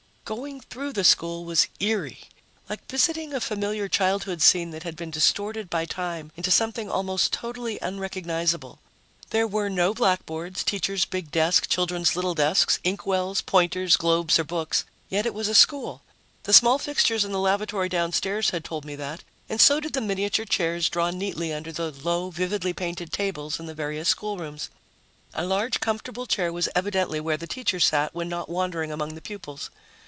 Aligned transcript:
Going 0.23 0.61
through 0.61 0.93
the 0.93 1.03
school 1.03 1.43
was 1.43 1.67
eerie, 1.81 2.29
like 2.69 2.89
visiting 2.89 3.33
a 3.33 3.41
familiar 3.41 3.89
childhood 3.89 4.41
scene 4.41 4.71
that 4.71 4.83
had 4.83 4.95
been 4.95 5.11
distorted 5.11 5.69
by 5.69 5.83
time 5.83 6.31
into 6.37 6.49
something 6.49 6.89
almost 6.89 7.33
totally 7.33 7.77
unrecognizable. 7.81 8.79
There 9.31 9.45
were 9.45 9.69
no 9.69 9.93
blackboards, 9.93 10.63
teacher's 10.63 11.03
big 11.03 11.31
desk, 11.31 11.67
children's 11.67 12.15
little 12.15 12.33
desks, 12.33 12.79
inkwells, 12.85 13.41
pointers, 13.41 13.97
globes 13.97 14.39
or 14.39 14.45
books. 14.45 14.85
Yet 15.09 15.25
it 15.25 15.33
was 15.33 15.49
a 15.49 15.53
school. 15.53 16.01
The 16.43 16.53
small 16.53 16.79
fixtures 16.79 17.25
in 17.25 17.33
the 17.33 17.37
lavatory 17.39 17.89
downstairs 17.89 18.51
had 18.51 18.63
told 18.63 18.85
me 18.85 18.95
that, 18.95 19.25
and 19.49 19.59
so 19.59 19.81
did 19.81 19.91
the 19.91 19.99
miniature 19.99 20.45
chairs 20.45 20.87
drawn 20.87 21.17
neatly 21.17 21.51
under 21.51 21.73
the 21.73 21.91
low, 21.91 22.29
vividly 22.29 22.71
painted 22.71 23.11
tables 23.11 23.59
in 23.59 23.65
the 23.65 23.73
various 23.73 24.07
schoolrooms. 24.07 24.69
A 25.33 25.43
large 25.43 25.81
comfortable 25.81 26.25
chair 26.25 26.53
was 26.53 26.69
evidently 26.73 27.19
where 27.19 27.35
the 27.37 27.47
teacher 27.47 27.81
sat 27.81 28.15
when 28.15 28.29
not 28.29 28.47
wandering 28.47 28.91
around 28.91 29.01
among 29.01 29.15
the 29.15 29.21
pupils. 29.21 29.69